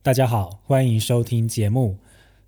[0.00, 1.98] 大家好，欢迎收听节目。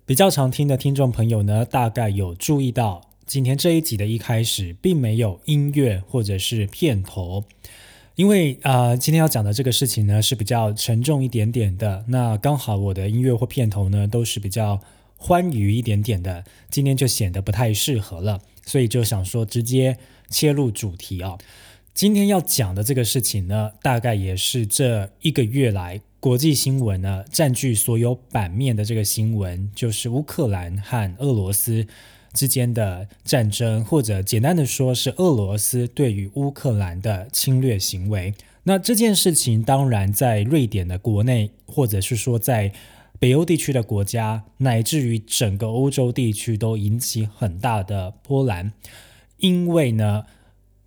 [0.05, 7.43] 比较常听的听众朋友呢，大概有注意到，今天这一集的一开始并没有音乐或者是片头，
[8.15, 12.05] 因为啊，今天要讲的这个事情呢是比较沉重一点点的。
[12.07, 14.79] 那刚好我的音乐或片头呢都是比较
[15.17, 19.97] 欢愉一点点的，今天就显得不太适合了，所以就想说直接
[20.29, 21.37] 切入主题啊。
[21.93, 26.01] 今天要讲的这个事情呢，大概也是这一个月来。
[26.19, 31.85] 国际新闻呢，占据所有版面的这个新闻，就是乌克兰和俄罗斯
[32.33, 38.33] 之间的战争，或者简单的说，是俄罗斯对于乌克兰的侵略行为。
[38.63, 42.71] 那这件事情，当然在瑞典的国内，或者是说在
[43.19, 48.71] 北欧地区的国家，乃至于整个欧洲地区，都引起很大的波澜，
[49.37, 50.25] 因为呢，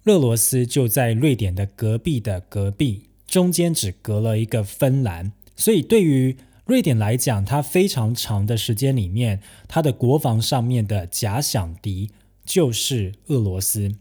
[0.05, 3.05] 俄罗斯就在瑞典的隔壁的隔壁。
[3.27, 6.37] 中间只隔了一个芬兰，所以对于
[6.67, 12.11] 瑞典来讲，它非常长的时间里面，它的国防上面的假想敌
[12.45, 13.97] 就是俄罗斯。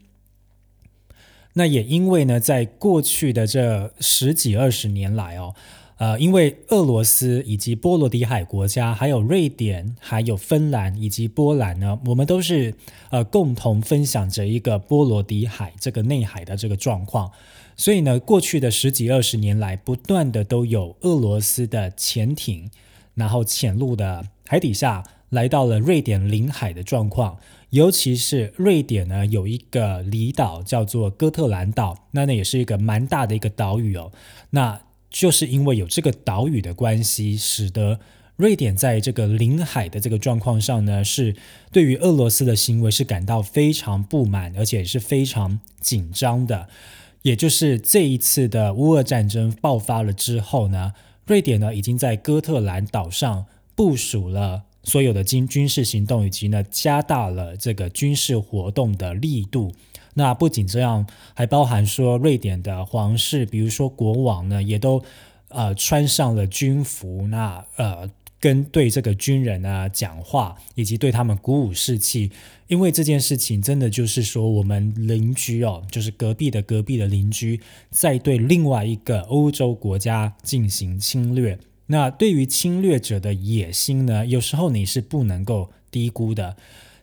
[1.54, 5.54] 那也因为呢，在过去的这十几二十年来哦。
[5.96, 12.74] 呃，因为俄罗斯以及波罗的海国家，还有瑞典、还有芬兰以及波兰呢，我们都是
[13.10, 17.30] 呃共同分享着一个波罗的海这个内海的这个状况。
[17.76, 22.70] 所以呢，过去的十几二十年来，不断的都有俄罗斯的潜艇，
[23.14, 27.38] 然后潜入的海底下，来到了瑞典领海的状况。
[27.70, 34.12] 尤其是瑞典呢，有一个离岛叫做哥特兰岛，那那也是一个蛮大的一个岛屿哦。
[34.50, 34.80] 那
[35.14, 38.00] 就是因为有这个岛屿的关系，使得
[38.34, 41.36] 瑞典在这个领海的这个状况上呢，是
[41.70, 46.68] 对于俄罗斯的行为是感到非常不满，而且是非常紧张的。
[47.22, 50.92] 也就是这一次的乌俄战争爆发了之后呢，
[51.26, 59.72] 瑞典呢已经在哥特兰岛上部署了所有的军军事行动，以及呢加大了这个军事活动的力度。
[60.14, 65.02] 那不仅这样，还包含说瑞典的皇室，比如说国王呢，也都
[65.48, 68.08] 呃穿上了军服，那呃
[68.40, 72.30] 跟对这个军人呢讲话，以及对他们鼓舞士气。
[72.66, 77.60] 因为这件事情真的就是说，我们邻居哦，就是隔壁的隔壁的邻居，
[77.90, 81.58] 在对另外一个欧洲国家进行侵略。
[81.86, 86.56] 那对于侵略者的野心呢，有时候你是不能够低估的。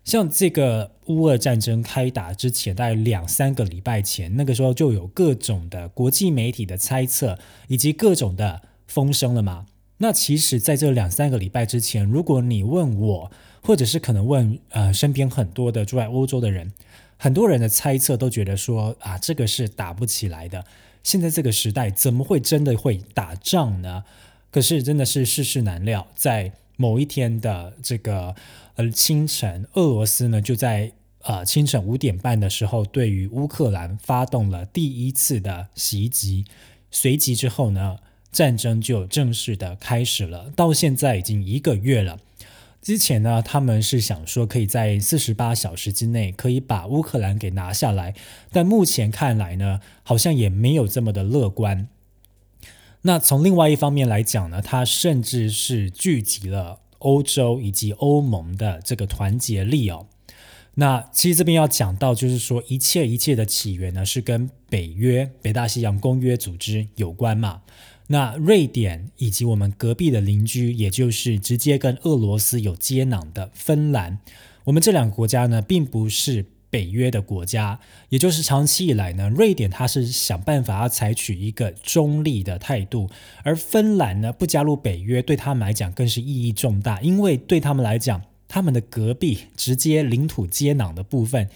[0.03, 9.67] 像这个乌俄战争开打之前，大概两三个礼拜前，那个时候就有各种的国际媒体的猜测，以及各种的风声了嘛。
[10.00, 16.72] 那其实，在这两三个礼拜之前，如果你问我，或者是可能问呃身边很多的住在欧洲的人，
[17.17, 20.66] 很多人的猜测都觉得说啊，这个是打不起来的。
[21.03, 24.03] 现在这个时代怎么会真的会打仗呢？
[24.50, 28.35] 可是真的是世事难料，在某一天的这个。
[28.81, 36.45] 而清晨，俄罗斯呢就在呃清晨五点半的时候，对于乌克兰发动了第一次的袭击。
[36.89, 37.97] 随即之后呢，
[38.31, 40.51] 战争就正式的开始了。
[40.55, 42.17] 到现在已经一个月了。
[42.81, 48.15] 之前呢，他们是想说可以在四十八小时之内可以把乌克兰给拿下来，
[48.51, 51.87] 但目前看来呢，好像也没有这么的乐观。
[53.03, 56.79] 那从另外一方面来讲呢，他甚至是聚集了。
[57.01, 60.07] 欧洲以及欧盟的这个团结力哦，
[60.75, 67.61] 那其实这边要讲到，就是说一切一切的起源呢，是跟北约、北大西洋公约组织有关嘛。
[68.07, 74.19] 那瑞典以及我们隔壁的邻居，也就是直接跟俄罗斯有接壤的芬兰，
[74.63, 76.45] 我们这两个国家呢，并不是。
[76.71, 83.09] 北约的国家，也就是长期以来呢，瑞典它是想办法要采取一个中立的态度，
[83.43, 91.49] 而芬兰呢不加入北约，对他们来讲更是意义重大，因为对他们来讲，他们的隔壁直接领土接壤的部分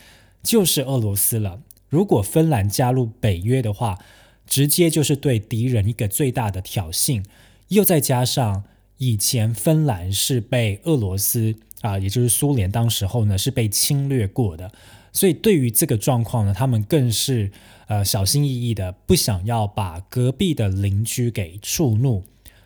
[0.43, 1.61] 就是俄罗斯了。
[1.87, 3.97] 如果芬兰加入北约的话，
[4.45, 7.23] 直接就是对敌人一个最大的挑衅，
[7.69, 8.63] 又再加上
[8.97, 14.71] 以前芬兰是被俄罗斯啊，也就是苏联当时候呢是被侵略过的。
[15.15, 17.49] 所以对于这个状况呢，他们更是
[17.87, 22.21] 呃小心翼翼的，不想要把隔壁的邻居给触怒。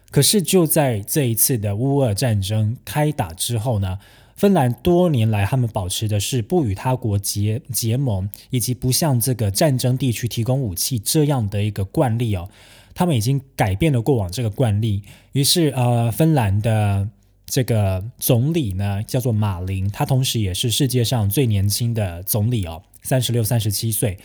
[0.10, 4.00] 可是就在这一次的乌俄战争开打之后呢，
[4.36, 12.50] 芬兰多年来他们保持的是不与他国结结盟，以及不向这个战争地区提供武器这样的一个惯例哦。
[12.96, 15.04] 他们已经改变了过往这个惯例，
[15.34, 17.08] 于是呃，芬兰的。
[17.50, 24.20] 这个总理呢，叫做马林，他同时也是世界上最年轻的总理哦，三十六、三十七岁。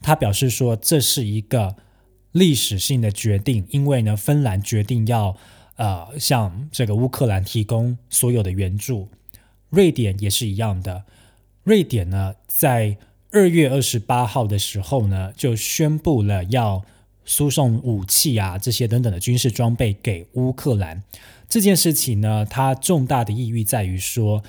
[0.00, 1.76] 他表示说，这是一个
[2.32, 5.36] 历史性的决定，因为呢，芬兰决定要
[5.76, 9.08] 呃向这个乌克兰提供所有的援助。
[9.68, 11.04] 瑞典也是一样的，
[11.62, 12.96] 瑞典呢在
[13.30, 16.82] 二月二十八号的时候呢就宣布了要
[17.24, 21.02] 输送武器啊这些等等的军事装备给乌克兰。
[21.52, 24.42] 这件事情呢，它重大的意义在于说。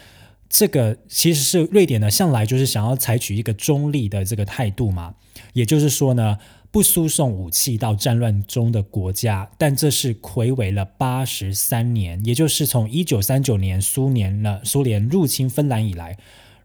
[0.48, 5.16] 这个其实是瑞典呢，向来就是想要采取一个中立的这个态度嘛，
[5.54, 6.38] 也就是说呢，
[6.72, 9.50] 不输送武器到战乱中的国家。
[9.58, 16.18] 但这是魁违了八十三年，也就是从一九三九年苏联呢苏联入侵芬兰以来，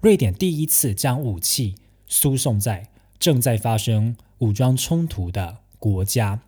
[0.02, 1.74] 瑞典第一次将武器
[2.06, 2.88] 输送在
[3.18, 6.42] 正在发生武装冲突的国家。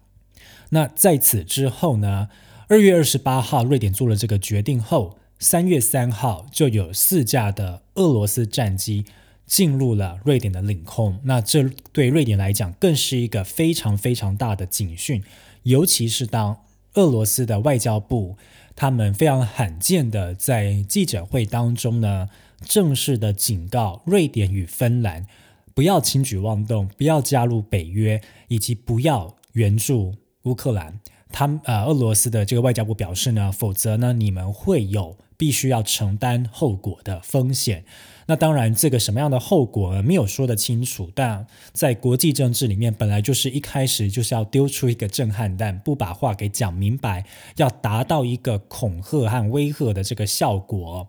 [0.69, 2.29] 那在此之后呢，
[2.71, 5.19] 二月二十八号，瑞典做了这个决定后。
[5.41, 9.07] 三月三号，就有四架的俄罗斯战机
[9.45, 11.19] 进入了瑞典的领空。
[11.25, 15.21] 那这对瑞典来讲，更是一个非常非常大的警讯。
[15.65, 16.61] 尤其是当
[16.95, 18.37] 俄罗斯的外交部
[18.77, 22.29] 他们非常罕见的在记者会当中呢，
[22.61, 25.27] 正式的警告瑞典与芬兰
[25.75, 30.15] 不要轻举妄动，不要加入北约，以及不要援助
[30.45, 31.01] 乌克兰。
[31.33, 35.17] 他呃，俄罗斯的这个外交部表示呢，否则呢，你们会有。
[35.41, 37.83] 必须要承担后果的风险。
[38.27, 41.11] 那当然，这个什么样的后果没有说得清楚。
[41.15, 47.25] 但在国际政治里面，本来就是一开始就是要丢出一个震撼弹，不把话给讲明白，
[47.57, 51.09] 要达到一个恐吓和威吓的这个效果。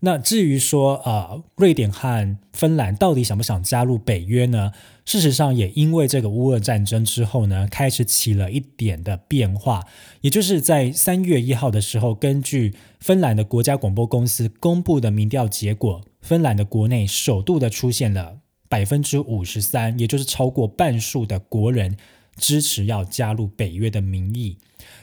[0.00, 4.72] 那至于说，呃，瑞典和芬兰到底想不想加入北约呢？
[5.06, 9.84] 事实上，也因为这个乌俄战争之后呢，开始起了一点的变化。
[10.20, 21.96] 也就是在三月一号的时候，根据芬兰的国家广播公司公布的民调结果，芬兰的国内首度的出现了百分之五十三，也就是超过半数的国人
[22.36, 24.58] 支持要加入北约的民意。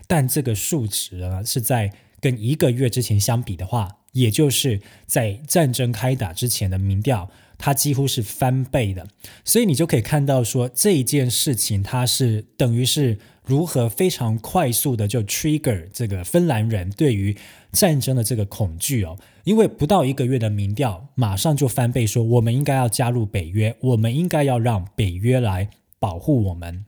[0.08, 1.92] 但这个数值呢，是在
[2.22, 3.98] 跟一个月之前相比的话。
[4.14, 9.08] 也就是在战争开打之前的民调，它几乎是翻倍的，
[9.46, 17.38] 所以你就可以看到说这一件事情，它是等于是如何非常快速的就 trigger 这个芬兰人对于
[17.72, 25.70] 战争的这个恐惧哦，因为不到一个月的民调，马上就翻倍，说我们应该要加入北约，我们应该要让北约来
[26.00, 26.84] 保护我们。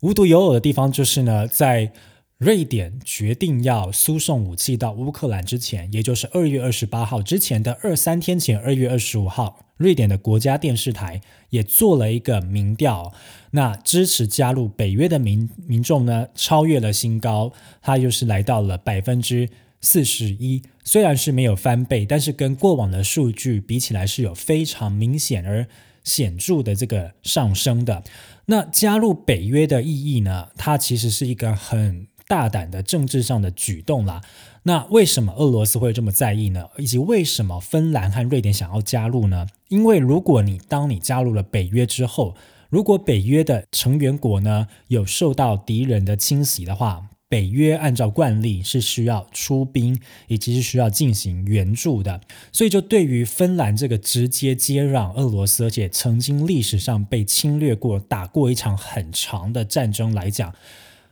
[0.00, 1.92] 无独有偶的地方就是呢，在
[2.38, 11.20] 瑞典决定要输送武器到乌克兰之前，也就是二月二十八号之前的二三天前，二月二十五号，瑞典的国家电视台
[11.50, 13.12] 也做了一个民调，
[13.50, 17.52] 那支持加入北约的民民众呢，超越了新高，
[17.82, 19.48] 它又是来到了百分之
[19.80, 25.66] 四十一，虽然是没有翻倍，但是跟过往的数据比起来是有非常明显而
[26.04, 28.04] 显著的这个上升的。
[28.46, 30.50] 那加入北约的意义呢？
[30.56, 32.06] 它其实是一个很。
[32.28, 34.20] 大胆的政治上的举动啦，
[34.64, 36.68] 那为什么俄罗斯会这么在意呢？
[36.76, 39.46] 以及为什么芬兰和瑞典想要加入呢？
[39.68, 42.36] 因为如果你当你加入了北约之后，
[42.68, 52.20] 如果北约的成员国呢有受到敌人的侵袭的话，北约按照惯例是需要出兵以及是需要进行援助的，
[52.52, 60.54] 所以就对于芬兰这个直接接壤俄罗斯，而且曾经历史上被侵略过、打过一场很长的战争来讲。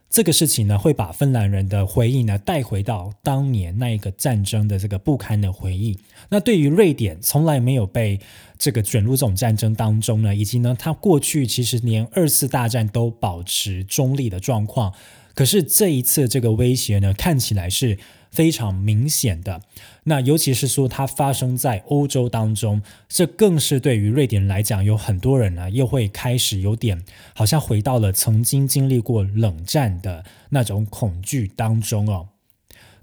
[0.08, 5.98] 这个事情呢，会把芬兰人的回忆呢带回到当年那一个战争的这个不堪的回忆。
[6.30, 8.18] 那对于瑞典，从来没有被
[8.58, 14.92] 这个卷入这种战争当中呢，以及呢，它过去其实连二次大战都保持中立的状况。
[15.34, 17.98] 可是这一次这个威胁呢，看起来是。
[18.36, 19.62] 非常明显的，
[20.04, 27.02] 那尤其是说它发生在欧洲当中，这更是对于瑞典来讲，有很多人呢又会开始有点
[27.34, 32.28] 好像回到了曾经经历过冷战的那种恐惧当中哦。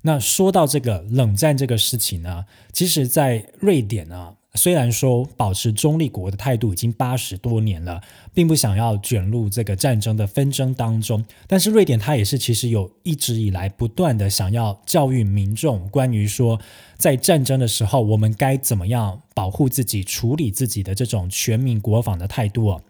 [0.03, 4.35] 那说到这个冷战这个事情呢，其实，在瑞典呢。
[4.55, 8.01] 虽然说保持中立国的态度已经八十多年了，
[8.33, 16.59] 并不想要卷入这个战争的纷争当中，但是瑞典它也是其实有一直以来不断的想要教育民众关于说
[16.97, 22.67] 在战争的时候我们该怎么样保护自己、处理自己的这种全民国防的态度。
[22.67, 22.81] 哦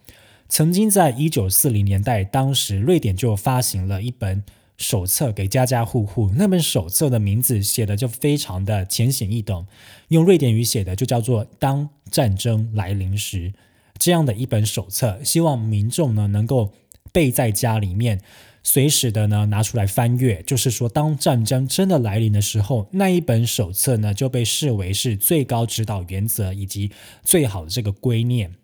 [0.50, 4.44] 曾经在一九四零年代，当时瑞典就发行了一本。
[4.78, 9.68] 手册给家家户户，那本手册的名字写的就非常的浅显易懂，
[10.08, 13.54] 用瑞典语写的就叫做“当战争来临时”
[14.00, 16.74] 这样的一本手册，希望民众呢能够
[17.12, 18.20] 背在家里面，
[18.64, 20.42] 随时的呢拿出来翻阅。
[20.42, 26.92] 就是说，当战争真的来临的时候，那一本手册呢就被视为是最高指导原则以及
[27.24, 28.56] 最好的这个圭念。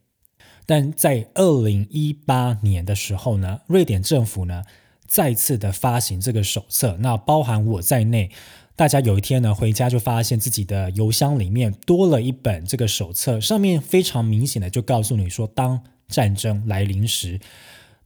[0.66, 4.64] 但在二零一八年的时候呢，瑞典政府呢。
[5.10, 6.96] 再次的发行这个手册。
[7.00, 8.30] 那包含我在内，
[8.76, 17.40] 大家有一天呢回家就发现自己的邮箱里面多了一本这个手册，上面非常明显的就告诉你说，当战争来临时。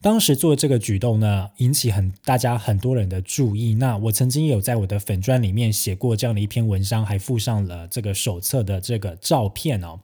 [0.01, 3.75] 当时做这个举动呢，引起很大家很多人的注意。
[3.75, 9.99] 那我曾经有在我的粉砖里面写过这样的一篇文章，还附上了这个手册的这个照片哦。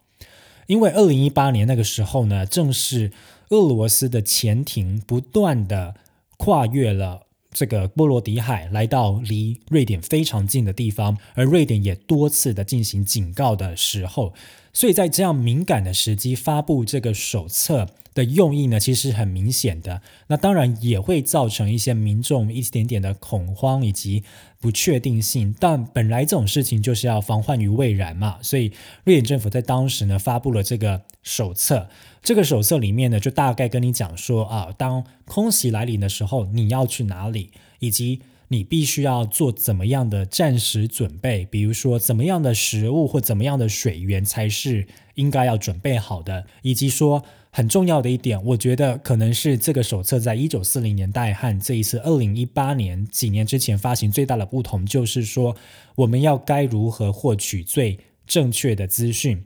[0.67, 3.11] 因为二零一八年那个时候呢，正是
[3.49, 5.95] 俄罗斯的潜艇不断的
[6.39, 14.34] 跨越了这个波罗的海，来到离瑞典非常近的地方，而瑞典也多次的进行警告的时候，
[14.72, 17.89] 所以在这样敏感的时机发布这个手册。
[18.19, 20.01] 的用意呢，其实很明显的。
[20.27, 24.23] 那当然也会造成一些民众一点点的恐慌以及
[24.59, 25.55] 不确定性。
[25.57, 28.73] 但本来这种事情就是要防患于未然嘛，所以
[29.05, 31.88] 瑞典政府在当时呢发布了这个手册。
[32.21, 47.23] 这个手册里面呢，就大概跟你讲说啊，当空袭来临的时候，你要去哪里，以及你必须要做怎么样的战时准备，比如说怎么样的食物或怎么样的水源才是应该要准备好的，以及说。
[47.51, 55.55] 很重要的一点，我觉得可能是这个手册在一九四零年代和这一次二零一八年几年之前发行最大的不同，就是说
[55.95, 59.43] 我们要该如何获取最正确的资讯。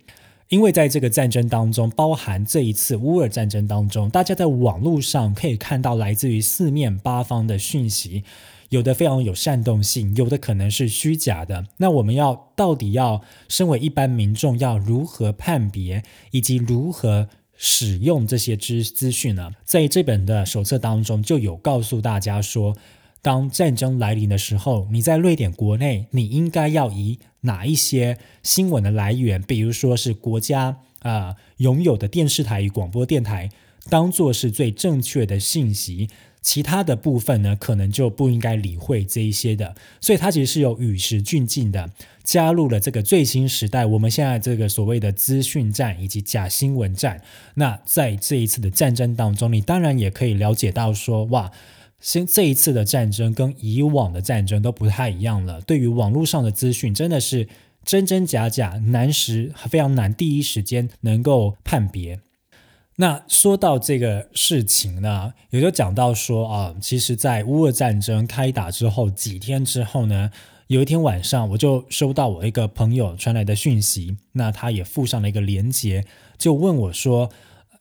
[0.49, 8.23] 因为在这个战争当中，包含这一次乌尔战争当中，大家在网络上可以看到来自于四面八方的讯息，
[8.69, 11.65] 有的非常有煽动性，有的可能是虚假的。
[11.77, 17.29] 那我们要到底要身为一般民众要如何判别，以及如何？
[17.55, 22.75] 使用这些资资讯呢，在这本的手册当中就有告诉大家说，
[23.21, 33.49] 当战争来临的时候，你在瑞典国内，你应该要以哪一些新闻的来源，比如说是国家啊拥有的电视台与广播电台，
[33.89, 36.09] 当做是最正确的信息。
[36.43, 41.89] 其他的部分呢，可能就不应该理会这一些的，所以它其实是有与时俱进的，
[42.21, 43.85] 加入了这个最新时代。
[43.85, 47.21] 我们现在这个所谓的资讯战以及假新闻战，
[47.55, 51.49] 那在这一次的战争当中，你当然也可以了解到说，哇，
[52.01, 55.61] 先这一次的战争跟以往的战争都不太一样了。
[55.61, 57.47] 对于网络上的资讯，真的是
[57.85, 62.19] 真真假假，难时非常难第一时间能够判别。
[62.97, 70.29] 那说到这个事情呢，也就讲到说啊，其实，在乌俄战争开打之后几天之后呢，
[70.67, 76.05] 有一天晚上，我就收到我一个朋友传来的讯息，那他也附上了一个连接，
[76.37, 77.31] 就问我说：“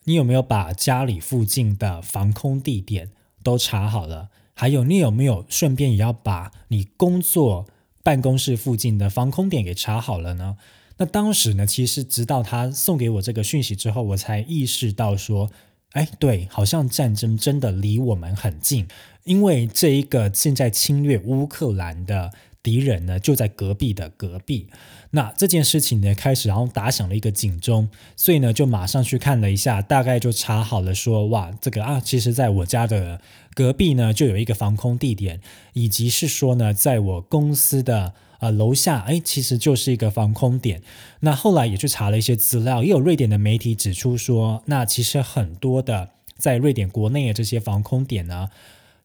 [0.05, 3.11] 你有没有把家里附近的防空地点
[3.43, 4.29] 都查好了？
[4.55, 7.67] 还有，你有没有顺便也要把你工作
[8.01, 10.57] 办公室附近的防空点给查好了呢？”
[10.97, 15.49] 那当时呢，其实直到他送给我这个讯息之后，我才意识到说，
[15.91, 18.87] 哎，对，好像战争真的离我们很近，
[19.23, 22.31] 因为这一个现在侵略乌克兰的
[22.61, 24.67] 敌人呢，就在隔壁的隔壁。
[25.15, 33.21] 那这件事情呢，开始然后打响了一个警钟，所以呢，就马上去看了一下，大概就查好了说，哇，这个啊，其实在我家的
[33.53, 35.39] 隔壁呢，就有一个防空地点，
[35.73, 38.13] 以及是说呢，在我公司的。
[38.39, 40.81] 呃，楼下哎，其实就是一个防空点。
[41.21, 48.49] 那后来也去查了一些资料，也有瑞典的媒体指出说，那其实很多的在瑞典国内的这些防空点呢，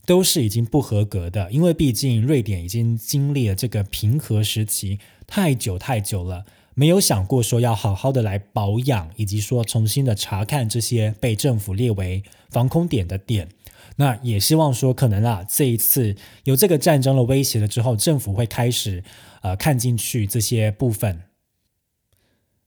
[0.04, 13.50] 都是已经不合格的，因为毕竟瑞典已经经历了这个平和时期太久太久了，没有想过说要好好的来保养，以及说重新的查看这些被政府列为防空点的点。
[13.96, 19.04] 那也希望说，可能啊，这一次有这个战争的威胁了之后，政府会开始
[19.42, 21.22] 呃看进去这些部分。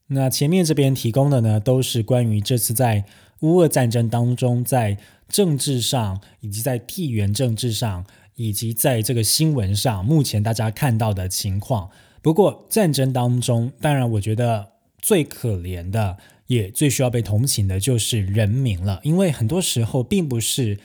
[0.07, 3.05] 那前面这边提供的呢，都是关于这次在
[3.39, 11.89] 乌俄战争当中，在政治上，以及在地缘政治上，以及在这个新闻上，目前大家看到的情况。
[12.21, 20.77] 不过战争当中，当然我觉得最可怜的，也最需要被同情的，就是人民了，因为很多时候并不是。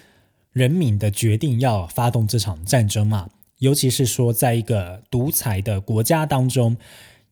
[0.53, 3.29] 人民的决定要发动这场战争嘛？
[3.59, 6.79] 尤其是说，在一个独裁的国家当中，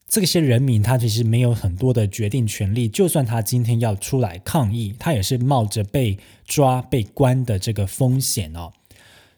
[0.07, 2.87] 这些人民他其实没有很多的决定权利。
[2.87, 8.75] 就算他今天要出来抗议，他也是冒着被抓、被关的这个风险哦。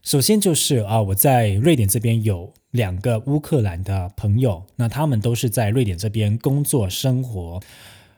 [0.02, 7.60] 首先就是啊，我在瑞典这边有两个乌克兰的朋友，那他们都是在瑞典这边工作生活。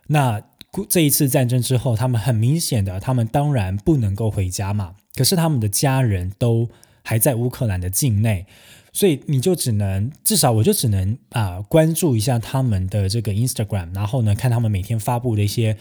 [0.09, 0.43] 那
[0.91, 4.97] 这一次战争之后，他们很明显的，他们当然不能够回家嘛。
[5.15, 6.69] 可是他们的家人都
[7.03, 8.47] 还在乌克兰的境内，
[8.93, 15.77] 所以你就只能至少我就只能啊关注一下他们的这个 Instagram，然后呢看他们每天发布的一些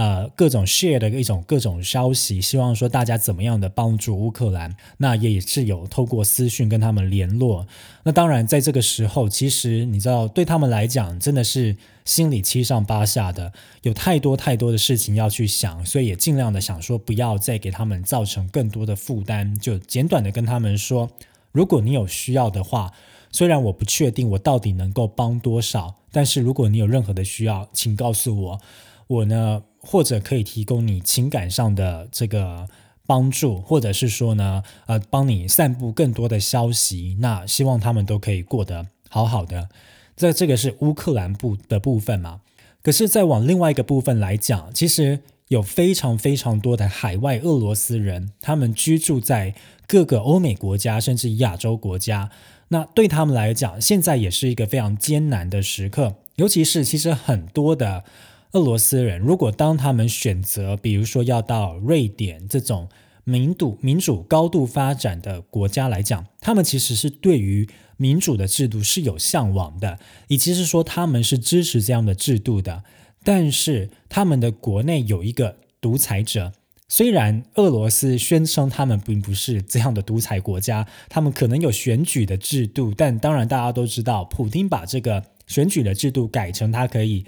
[0.00, 4.74] 呃各种 share 的一种各种消息，希望说大家怎么样的帮助乌克兰。
[4.96, 7.66] 那也是有透过私讯跟他们联络。
[8.04, 11.76] 那当然，在这个时候，其实你知道，对他们来讲，真的是
[12.06, 13.52] 心里七上八下的，
[13.82, 21.10] 有太多太多的事情要去想，所以也尽量的想说，不要再给他们造成更多的负担，就简短的跟他们说，
[21.52, 22.90] 如果你有需要的话。
[23.32, 28.60] 虽然我不确定我到底能够帮多少，但是如果你有任何的需要，请告诉我，
[29.06, 32.68] 我呢或者可以提供你情感上的这个
[33.06, 37.16] 帮助，或者是说呢，呃，帮你散布更多的消息。
[37.20, 39.68] 那希望他们都可以过得好好的。
[40.16, 42.40] 这这个是乌克兰部的部分嘛？
[42.82, 49.54] 可是再往另外一个部分来讲，其实有非常非常多的海外俄罗斯人，他们居住在
[49.86, 52.30] 各个欧美国家，甚至亚洲国家。
[52.68, 56.16] 那对他们来讲，现在也是一个非常艰难的时刻。
[56.36, 58.04] 尤其是，其实很多的
[58.52, 62.88] 俄罗斯人，如果当他们选择，比如说要到瑞典这种
[63.22, 72.82] 民主、民主高度发展的国家来讲，他们其实是对于民主的制度是有向往的，以及是说他们是支持这样的制度的。
[73.22, 76.52] 但是，他们的国内有一个独裁者。
[76.88, 87.24] 虽然俄罗斯宣称他们并不是这样的独裁国家，他们可能有选举的制度，但当然大家都知道，普京把这个选举的制度改成他可以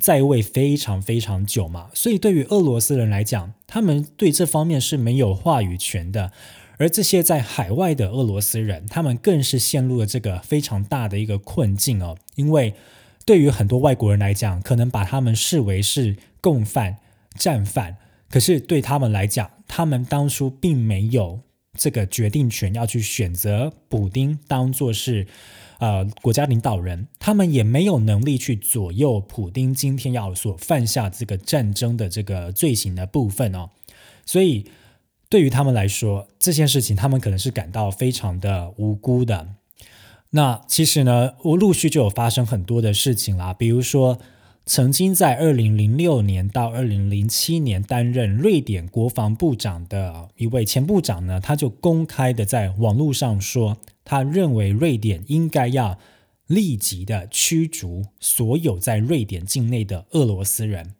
[0.00, 6.32] 在位非常非常久嘛，所以对于俄罗斯人来讲，他们对这方面是没有话语权的。
[6.78, 12.72] 而这些在海外的俄罗斯人，他们更是陷入了这个非常大的一个困境哦，因为
[13.26, 16.96] 对于很多外国人来讲，可能把他们视为是共犯、
[17.36, 17.98] 战犯。
[18.30, 21.40] 可是对他们来讲，他们当初并没有
[21.76, 25.26] 这个决定权，要去选择补丁当做是
[25.80, 33.70] 呃国家领导人，他们也没有能力去左右普丁今天要所犯下这个战争的这个罪行的部分哦。
[34.24, 34.66] 所以
[35.28, 39.48] 对于他们来说，这件事情他们可能是感到非常的无辜的。
[40.30, 44.20] 那其实呢，我陆续就有发生很多的事情啦，比如说。
[44.72, 55.98] 曾经在二零零六年到二零零七年担任瑞典国防部长的一位前部长呢，他就公开的在网络上说，他认为瑞典应该要
[56.46, 60.94] 立即的驱逐所有在瑞典境内的俄罗斯人，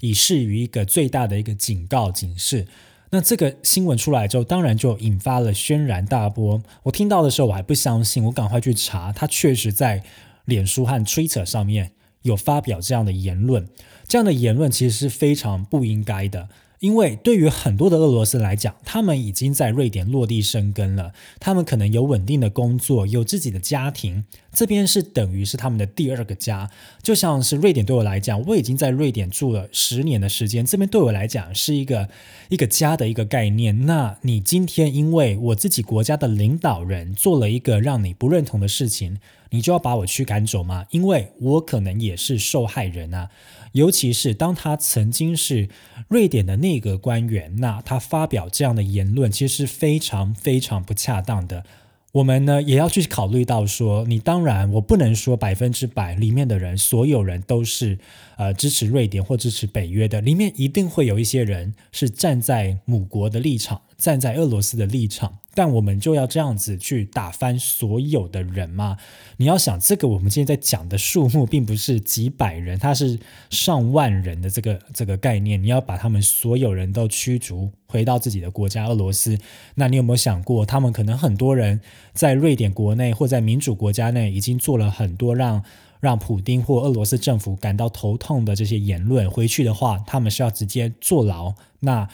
[0.00, 2.68] 以示于一个最大的一个警告警示。
[3.10, 6.62] 那这个新闻出来之后，当然就引发了轩然大波。
[6.84, 10.04] 我听到的时候，我还不相信，我赶快去查，他确实在
[10.44, 11.90] 脸书和 Twitter 上面。
[12.28, 13.66] 有发表这样的言论，
[14.06, 16.48] 这样的言论其实是非常不应该的。
[16.80, 26.70] 因为对于很多的俄罗斯来讲，他们已经在瑞典落地生根了，他们可能有稳定的工作，有自己的家庭，这边是等于是他们的第二个家。
[27.02, 32.08] 就像是瑞典对我来讲，我已经在瑞典住了十年的时间，这边对我来讲是一个
[32.48, 33.86] 一个家的一个概念。
[33.86, 39.18] 那你今天因为我自己国家的领导人做了一个让你不认同的事情，
[39.50, 40.86] 你就要把我驱赶走吗？
[40.90, 43.30] 因为我可能也是受害人啊。
[43.72, 45.68] 尤其是当他曾经是
[46.08, 51.64] 瑞典的内阁官员，那他发表这样的言论，其实是非常非常不恰当的。
[52.12, 57.98] 我们呢也要去考虑到说，你当然我不能说百分之百里面的人，所有人都是
[58.38, 65.38] 呃支持瑞典或支持北约的，里面一定会有一些人是站在母国的立场，站在俄罗斯的立场。
[65.58, 68.96] 但我们就要这样子去打翻所有的人吗？
[69.38, 73.18] 你要想，这个我们今天在讲的数目，并不是几百人，它是
[73.50, 75.60] 上万人的这个这个概念。
[75.60, 79.36] 你要把他们所有人都驱逐回到自己的国家俄罗斯，
[79.74, 81.80] 那你有没有想过，他们可能很多人
[82.12, 85.64] 在瑞典国内或在民主国家内已经做了很多让
[85.98, 91.52] 让普丁或俄罗斯政府感到头痛的这些言论，回去的话，他们是要直接坐牢。
[91.80, 92.08] 那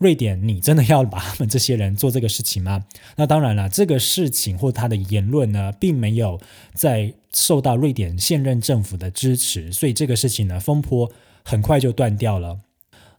[0.00, 2.86] 瑞典，你真的要把他们这些人做这个事情吗？
[3.16, 6.40] 那当然了，这个事情或他的言论呢，并没有
[6.72, 11.12] 在受到瑞典现任政府的支持，所以这个事情呢，风波
[11.44, 12.60] 很快就断掉了。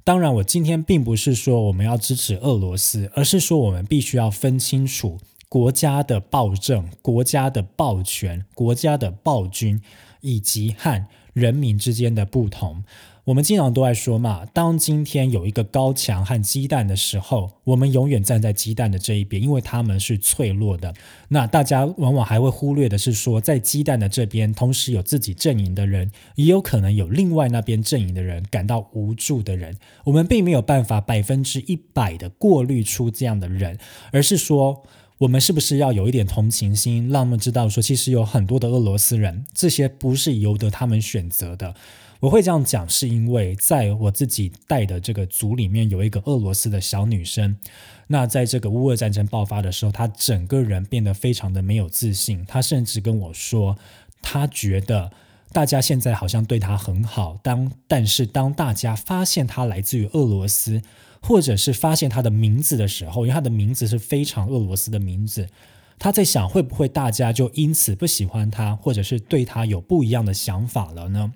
[0.04, 9.80] 当然，我今天并不是说我们要支持俄罗斯，而是说我们必须要分清楚国家的暴政、国家的暴权、国家的暴君
[10.22, 12.84] 以及和人民之间的不同。
[13.26, 20.92] 我们经常都在说嘛，当今天有一个高墙和鸡蛋的时候，我们永远站在鸡蛋的这一边，因为他们是脆弱的。
[21.28, 29.78] 那大家往往还会忽略的是说，在鸡蛋的这边，同时有自己阵营的人，也有可能有另外那边阵营的人感到无助的人。
[30.06, 33.78] 我们并没有办法百分之一百的过滤出这样的人，
[34.12, 34.82] 而是说，
[35.20, 41.76] 我们是不是要有一点同情心，让他们知道说，其实有很多的俄罗斯人，这些不是由得他们选择的。
[42.22, 47.58] 我会这样讲，是因为在我自己带的这个组里面有一个俄罗斯的小女生。
[48.06, 52.46] 那在这个乌俄战争爆发的时候，她整个人变得非常的没有自信。
[52.46, 53.76] 她甚至跟我说，
[54.22, 55.12] 她觉得
[55.52, 60.84] 大家现在好像对她很好，当但是当大家发现她来自于俄罗斯，
[61.24, 65.50] 或者是发现她的名字的时候，因为她的名字是非常俄罗斯的名字，
[65.98, 71.34] 她在想会不会大家就因此不喜欢她，或者是对她有不一样的想法了呢？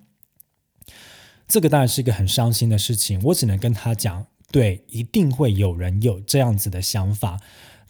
[1.47, 7.39] 这个当然是一个很伤心的事情，我只能跟他讲，对，一定会有人有这样子的想法，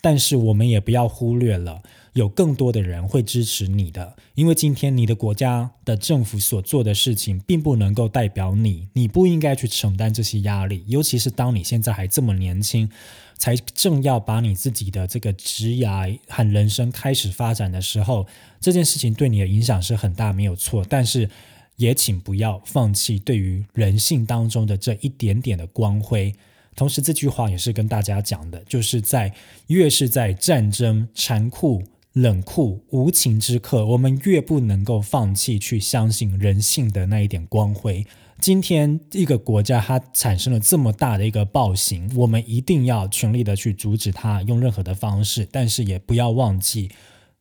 [0.02, 1.82] 但是我们也不要忽略了，
[2.14, 12.90] 有更多的人会支持你的，因为今天你的国家的政府所做的事情，并不能够代表你，你不应该去承担这些压力，尤其是当你现在还这么年轻，
[13.38, 18.28] 才正要把你自己的这个职涯和人生开始发展的时候，
[18.60, 21.30] 这件事情对你的影响是很大，没有错，但是。
[21.78, 26.34] 也请不要放弃对于人性当中的这一点点的光辉。
[26.76, 29.34] 同时，这句话也是跟大家讲的，就是在
[29.68, 38.06] 越是在战争残酷、冷酷、无情之刻，我们越不能够放弃去相信人性的那一点光辉。
[38.42, 45.48] 今天一个国家它产生了这么大的一个暴行，我们一定要全力的去阻止它，用任何的方式。
[45.50, 46.92] 但是也不要忘记，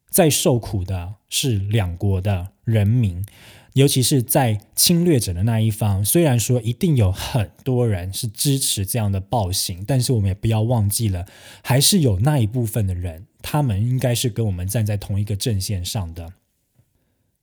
[0.08, 3.26] 在受苦的是两国的人民。
[3.74, 11.26] 尤其是在侵略者的那一方，虽然说一定有很多人是支持这样的暴行，但是我们也不要忘记了，
[11.62, 16.32] 还是有那一部分的人，他们应该是跟我们站在同一个阵线上的。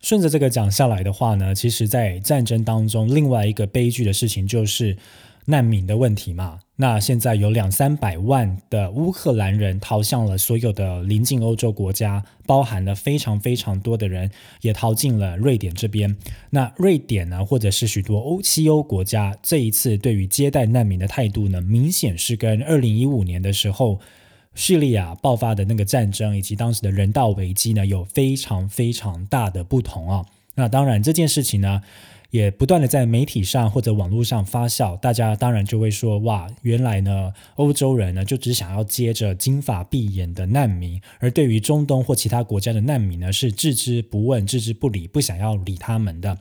[0.01, 4.97] 顺着这个讲下来的话呢，其实，在战争当中，另外一个悲剧的事情就是。
[5.45, 16.17] 难民的问题嘛，那现在有两三百万的乌克兰人逃向了所有的邻近欧洲国家，包含了非常非常多的人也逃进了瑞典这边。
[16.49, 23.99] 那瑞典呢，或者是许多欧西欧国家，这一次对于接待难民的态度呢，明显是跟二零一五年的时候
[24.55, 30.25] 叙利亚爆发的那个战争以及当时的人道危机呢，有非常非常大的不同啊。
[30.55, 31.83] 那当然这件事情呢。
[32.31, 46.37] 也不断的在媒体上或者网络上发酵，大家当然就会说：哇，原来呢，欧洲人呢就只想要接着金发碧眼的难民，而对于中东或其他国家的难民呢，是置之不问、置之不理、不想要理他们的。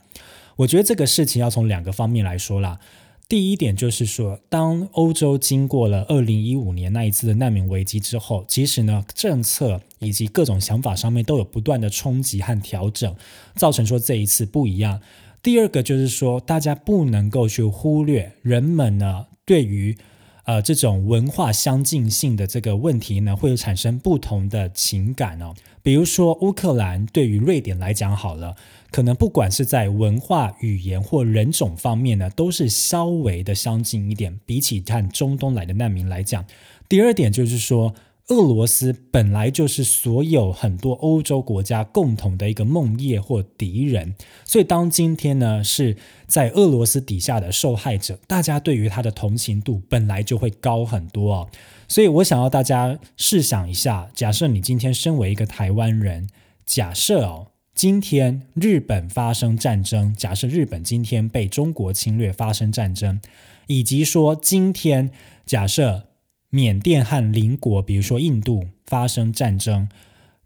[0.55, 2.79] 我觉得这个事情要从两个方面来说啦。
[3.27, 13.15] 第一点就是说，当欧洲经过了二零一五年那一次的难民危机之后，其实呢，政策以及各种想法上面都有不断的冲击和调整，
[13.55, 14.99] 造成说这一次不一样。
[15.43, 19.97] 第二个就是说，大家不能够去忽略人们呢对于
[20.45, 25.53] 呃这种文化相近性的这个问题呢，会产生不同的情感哦。
[25.81, 28.55] 比如说乌克兰对于瑞典来讲好了，
[28.91, 36.45] 可能不管是在文化、语言或人种方面呢，都是稍微的相近一点，比起看中东来的难民来讲。
[36.87, 37.95] 第二点就是说。
[38.31, 44.15] 俄罗斯本来就是所有很多欧洲国家共同的一个梦魇或敌人，
[44.45, 51.49] 所以当今天呢是在俄罗斯底下的受害者，大家对于他的同情度本来就会高很多哦。
[51.89, 56.29] 所以我想要大家试想一下，假设你今天身为一个台湾人，
[56.65, 63.19] 假设哦，今天日本发生战争，假设日本今天被中国侵略发生战争，
[63.67, 65.11] 以及说今天
[65.45, 66.10] 假设。
[66.53, 69.87] 缅甸和邻国，比如说印度发生战争，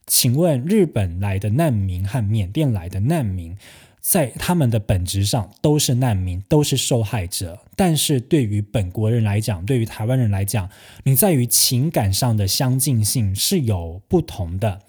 [0.05, 3.57] 请问日本来的难民和缅甸来的难民，
[3.99, 7.59] 在他们的本质上都是难民，都是受害者。
[7.75, 10.69] 但是对于本国人来讲，对于台湾人来讲，
[11.05, 14.81] 你在于情感上的相近性是有不同的。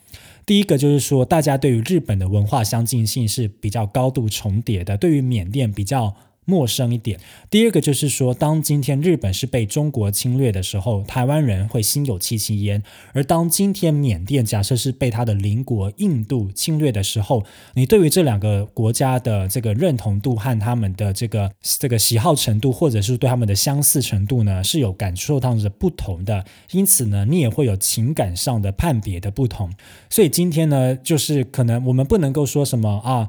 [0.44, 6.14] 第一个就是说，大家对于日本的文化相近性是比较高度重叠的，对于缅甸比较。
[6.46, 7.20] 陌生一点。
[7.50, 12.80] 第二个就是说，当今天日本是被中国侵略的时候，台湾人会心有戚戚焉；
[13.12, 26.44] 而当今天缅甸假设是被他的邻国印度侵略的时候，你对于这两个国家的这个认同度和他们的这个这个喜好程度，或者是对他们的相似程度呢，是有感受到的不同的。
[26.70, 29.72] 因此呢，你也会有情感上的判别的不同。
[30.08, 33.28] 所以今天呢，就是可能我们不能够说什么啊。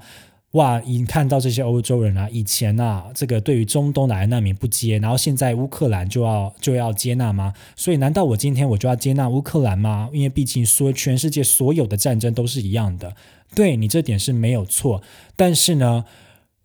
[0.57, 0.81] 哇！
[0.81, 7.53] 已经看到这些欧洲人啊，以前啊，这个对于中东来的难民不接，然后现在乌克兰就要就要接纳吗？
[7.75, 10.09] 所以难道我今天我就要接纳乌克兰吗？
[10.11, 13.15] 因为毕竟说全世界所有的战争都是一样的。
[13.53, 15.01] 对你这点是没有错，
[15.35, 16.05] 但是呢，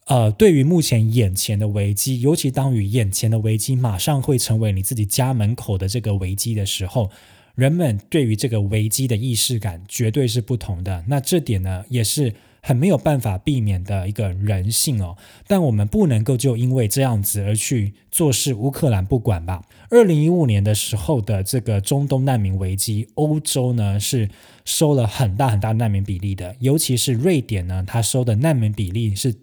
[0.07, 7.11] 呃，对于目前眼前的危机，尤其当于眼前的危机马上会成为你自己家门口的这个危机的时候，
[7.55, 11.05] 人们对于这个危机的意识感绝对是不同的。
[11.09, 12.33] 那这点呢，也是。
[12.63, 15.17] 很没有办法避免的一个人性哦。
[15.47, 19.63] 但我们不能够就因为这样子而去坐视乌克兰不管吧。
[19.91, 24.31] 二零一五年的时候的这个中东难民危机，欧洲呢是
[24.65, 29.35] 收了很大很大难民比例的，尤其是瑞典呢，它收的难民比例是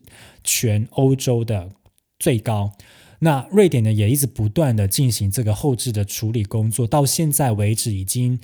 [0.43, 1.69] 全欧洲的
[2.17, 2.71] 最高。
[3.21, 8.39] 那瑞典呢也一直不断的进行这个后置的处理工作，到现在为止已经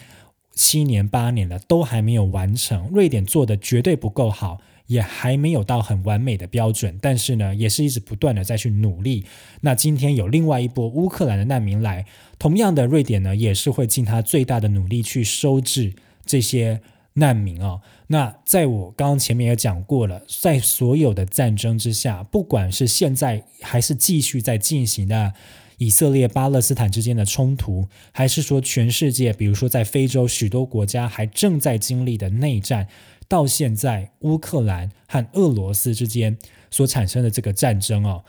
[0.56, 2.90] 七年八年了，都还没有完成。
[2.92, 9.26] 瑞典做的绝对不够好，也还没有到很完美的标准，但是呢，也是一直不断的在去努力。
[9.62, 12.06] 那今天有另外一波乌克兰的难民来，
[12.40, 15.94] 同样的瑞典呢也是会尽他最大的努力去收治
[16.26, 16.82] 这些。
[17.18, 25.34] 难民哦，那在我刚刚前面也讲过了，在所有的战争之下，不管是现在还是继续在进行的
[25.78, 32.88] 以色列巴勒斯坦之间的冲突，还是说全世界，比如说在非洲许多国家还正在经历的内战，
[33.28, 36.38] 到现在乌克兰和俄罗斯之间
[36.72, 38.24] 所产生的这个战争哦。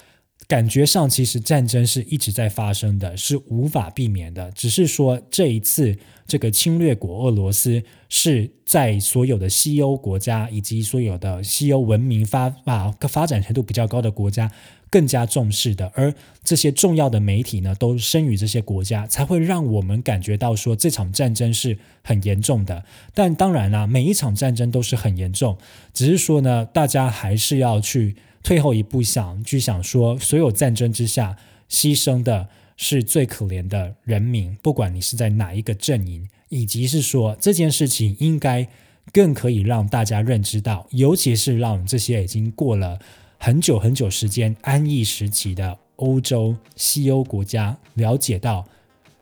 [0.48, 4.48] 感觉上，其实战争是一直在发生的，是无法避免的。
[4.52, 14.48] 只是说这一次，这个侵略国俄罗斯是在所有的西欧国家以及所有的西欧文明发啊发展程度比较高的国家
[14.90, 22.84] 更加重视的，而这些重要的媒体呢，都生于这些国家，才会让我们感觉到说这场战争是很严重的。
[23.14, 25.58] 但当然啦，每一场战争都是很严重，
[25.92, 28.16] 只是说呢，大家还是要去。
[28.42, 31.36] 退后一步想，去想说，所有战争之下
[31.68, 32.46] 牺牲的
[32.76, 38.68] 是最可怜的人民，不管你是在哪一个阵营，以及是说这件事情应该
[39.12, 43.00] 更可以让大家认知到，尤其是让这些已经过了
[43.38, 48.66] 很久很久时间安逸时期的欧洲西欧国家了解到，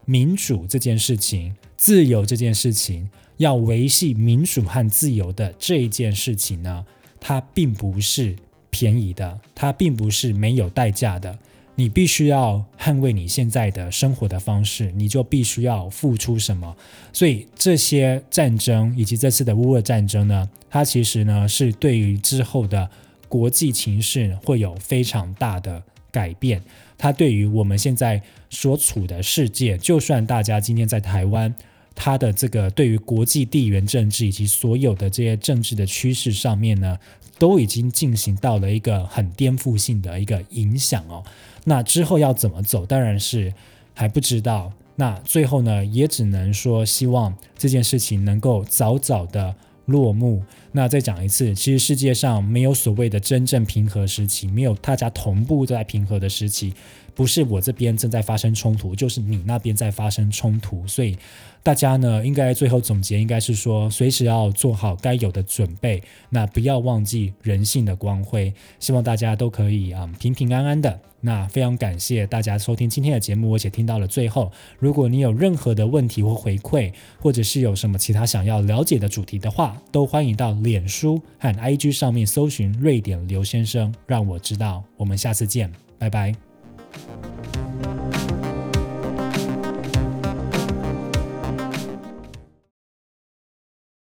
[0.05, 6.85] 民主这件事情、自由这件事情，要维系民主和自由的这一件事情呢，
[7.21, 8.37] 它并不是。
[8.77, 11.39] 便宜的，它并不是没有代价的。
[11.77, 16.77] 你必须要捍卫你现在的生活的方式，你就必须要付出什么。
[17.13, 22.91] 所以这些战争以及这次的乌俄战争呢，它其实呢是对于之后的
[23.35, 26.63] 国际情势会有非常大的改变。
[26.97, 31.53] 它对于我们现在所处的世界，就算大家今天在台湾，
[31.97, 36.97] 它的这个对于国际地缘政治以及所有的这些政治的趋势上面呢。
[37.37, 41.25] 都已经进行到了一个很颠覆性的一个影响哦，
[41.65, 43.53] 那之后要怎么走，当然是
[43.93, 44.73] 还不知道。
[44.95, 49.53] 那最后呢，也只能说希望这件事情能够早早的
[49.87, 50.43] 落幕。
[50.73, 56.75] 那再讲一次，其实世界上没有所谓的真正平和时期，没有大家同步在平和的时期。
[57.15, 61.17] 不是我这边正在发生冲突，就是你那边在发生冲突，所以
[61.63, 68.53] 大家呢，应该最后总结应该是说，随时要做好该有的准备，那不要忘记人性的光辉。
[68.81, 70.99] 希望大家都可以啊平平安安的。
[71.25, 74.53] 那非常感谢大家收听今天的节目，而且听到了最后。
[74.79, 84.85] 如果你有任何的问题或回馈，或者是有什么其他想要了解的主题的话，都欢迎到脸书和 IG 上面搜寻瑞典刘先生，让我知道。
[84.99, 86.35] 我们下次见，拜拜。